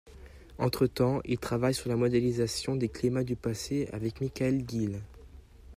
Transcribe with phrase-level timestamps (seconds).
[0.57, 4.99] Entre-temps, il travaille sur la modélisation des climats du passé avec Michael Ghil.